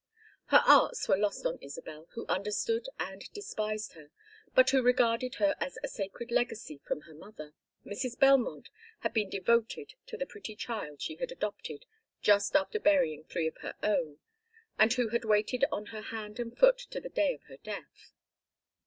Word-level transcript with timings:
Her 0.47 0.63
arts 0.65 1.07
were 1.07 1.15
lost 1.15 1.45
on 1.45 1.59
Isabel, 1.61 2.07
who 2.13 2.25
understood 2.25 2.87
and 2.99 3.31
despised 3.33 3.93
her, 3.93 4.09
but 4.55 4.67
who 4.71 4.81
regarded 4.81 5.35
her 5.35 5.53
as 5.59 5.77
a 5.83 5.87
sacred 5.87 6.31
legacy 6.31 6.79
from 6.83 7.01
her 7.01 7.13
mother; 7.13 7.53
Mrs. 7.85 8.17
Belmont 8.17 8.69
had 9.01 9.13
been 9.13 9.29
devoted 9.29 9.93
to 10.07 10.17
the 10.17 10.25
pretty 10.25 10.55
child 10.55 11.03
she 11.03 11.17
had 11.17 11.31
adopted 11.31 11.85
just 12.19 12.55
after 12.55 12.79
burying 12.79 13.25
three 13.25 13.45
of 13.45 13.57
her 13.57 13.75
own, 13.83 14.17
and 14.79 14.91
who 14.93 15.09
had 15.09 15.23
waited 15.23 15.65
on 15.71 15.85
her 15.93 16.01
hand 16.01 16.39
and 16.39 16.57
foot 16.57 16.79
to 16.79 16.99
the 16.99 17.07
day 17.09 17.35
of 17.35 17.43
her 17.43 17.57
death. 17.57 18.11